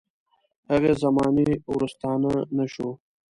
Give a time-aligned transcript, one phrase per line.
[0.71, 2.89] هغې زمانې ورستانه نه شو.